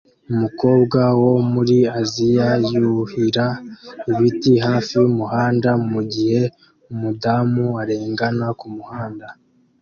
Umukobwa 0.31 0.99
wo 1.21 1.33
muri 1.53 1.77
Aziya 1.99 2.49
yuhira 2.71 3.45
ibiti 4.11 4.53
hafi 4.65 4.93
yumuhanda 5.01 5.69
mugihe 5.91 6.41
umudamu 6.91 7.65
arengana 7.81 8.47
kumuhanda 8.59 9.27